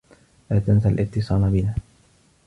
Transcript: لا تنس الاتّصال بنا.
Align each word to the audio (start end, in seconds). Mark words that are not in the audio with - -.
لا 0.49 0.59
تنس 0.59 0.85
الاتّصال 0.85 1.49
بنا. 1.51 1.75